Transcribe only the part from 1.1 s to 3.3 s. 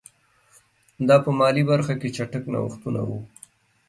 په مالي برخه کې چټک نوښتونه وو.